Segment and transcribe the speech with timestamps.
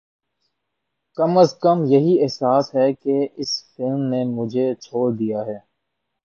[1.17, 5.57] کم از کم یہی احساس ہے کہ اس فلم نے مجھے چھوڑ دیا ہے